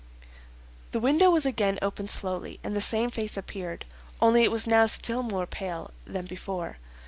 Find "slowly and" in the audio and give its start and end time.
2.09-2.75